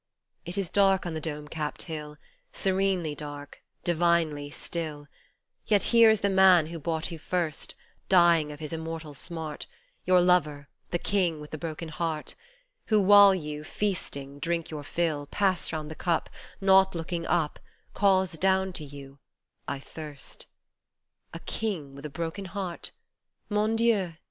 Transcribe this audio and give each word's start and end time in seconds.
It 0.45 0.57
is 0.57 0.71
dark 0.71 1.05
on 1.05 1.13
the 1.13 1.21
dome 1.21 1.47
capped 1.47 1.83
hill, 1.83 2.17
Serenely 2.51 3.13
dark, 3.13 3.61
divinely 3.83 4.49
still, 4.49 5.05
Yet 5.67 5.83
here 5.93 6.09
is 6.09 6.21
the 6.21 6.27
Man 6.29 6.65
who 6.65 6.79
bought 6.79 7.11
you 7.11 7.19
first 7.19 7.75
Dying 8.09 8.51
of 8.51 8.59
his 8.59 8.73
immortal 8.73 9.13
smart, 9.13 9.67
Your 10.07 10.19
Lover, 10.19 10.67
the 10.89 10.97
King 10.97 11.39
with 11.39 11.51
the 11.51 11.57
broken 11.59 11.89
heart, 11.89 12.33
Who 12.87 12.99
while 12.99 13.35
you, 13.35 13.63
feasting, 13.63 14.39
drink 14.39 14.71
your 14.71 14.83
fill, 14.83 15.27
Pass 15.27 15.71
round 15.71 15.91
the 15.91 15.93
cup 15.93 16.31
Not 16.59 16.95
looking 16.95 17.27
up, 17.27 17.59
Calls 17.93 18.31
down 18.31 18.73
to 18.73 18.83
you," 18.83 19.19
I 19.67 19.77
thirst."" 19.77 20.47
A 21.31 21.37
king 21.41 21.93
with 21.93 22.07
a 22.07 22.09
broken 22.09 22.45
heart! 22.45 22.89
Mon 23.51 23.75
Dieu 23.75 24.13